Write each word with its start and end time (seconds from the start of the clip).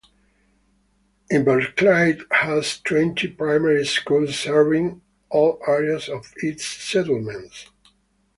Inverclyde 1.31 2.21
has 2.31 2.79
twenty 2.79 3.27
primary 3.27 3.85
schools 3.85 4.35
serving 4.39 4.99
all 5.29 5.61
areas 5.67 6.09
of 6.09 6.33
its 6.37 6.65
settlements. 6.65 7.67